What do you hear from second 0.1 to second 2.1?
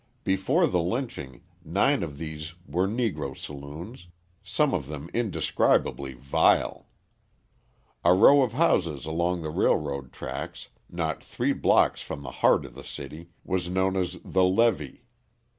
Before the lynching, nine